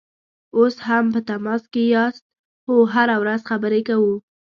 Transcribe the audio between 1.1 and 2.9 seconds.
په تماس کې یاست؟ هو،